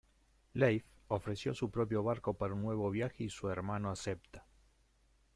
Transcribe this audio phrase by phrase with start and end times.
[0.55, 4.47] Leif ofreció su propio barco para un nuevo viaje y su hermano acepta.